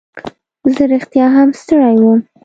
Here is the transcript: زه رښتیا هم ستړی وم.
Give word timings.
زه 0.73 0.83
رښتیا 0.91 1.25
هم 1.35 1.49
ستړی 1.61 1.95
وم. 2.01 2.19